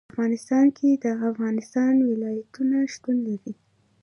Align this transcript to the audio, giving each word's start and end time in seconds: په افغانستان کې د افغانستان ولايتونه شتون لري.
په 0.03 0.05
افغانستان 0.13 0.65
کې 0.77 0.89
د 1.03 1.05
افغانستان 1.29 1.93
ولايتونه 2.09 2.77
شتون 2.93 3.17
لري. 3.27 3.53